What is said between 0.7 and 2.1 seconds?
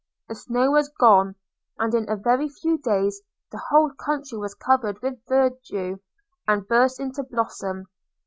was gone; and, in